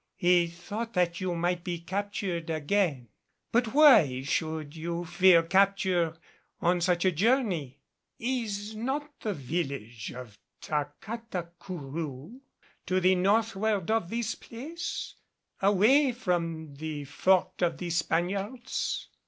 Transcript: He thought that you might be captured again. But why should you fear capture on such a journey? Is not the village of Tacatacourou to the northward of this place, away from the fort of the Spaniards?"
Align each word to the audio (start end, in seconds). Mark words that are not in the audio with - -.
He 0.15 0.47
thought 0.47 0.93
that 0.93 1.21
you 1.21 1.35
might 1.35 1.63
be 1.63 1.77
captured 1.77 2.49
again. 2.49 3.09
But 3.51 3.75
why 3.75 4.23
should 4.23 4.75
you 4.75 5.05
fear 5.05 5.43
capture 5.43 6.17
on 6.59 6.81
such 6.81 7.05
a 7.05 7.11
journey? 7.11 7.81
Is 8.17 8.75
not 8.75 9.19
the 9.19 9.35
village 9.35 10.11
of 10.11 10.39
Tacatacourou 10.59 12.39
to 12.87 12.99
the 12.99 13.13
northward 13.13 13.91
of 13.91 14.09
this 14.09 14.33
place, 14.33 15.13
away 15.61 16.13
from 16.13 16.73
the 16.77 17.03
fort 17.03 17.61
of 17.61 17.77
the 17.77 17.91
Spaniards?" 17.91 19.07